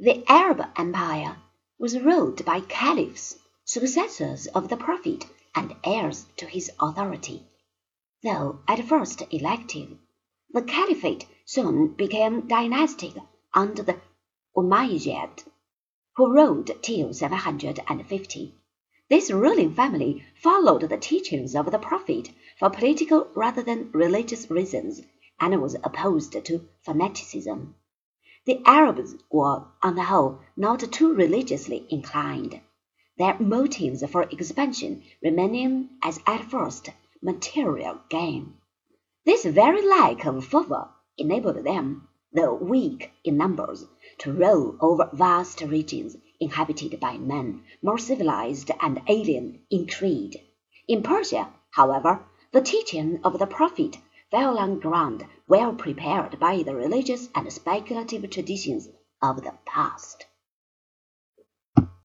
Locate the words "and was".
25.38-25.76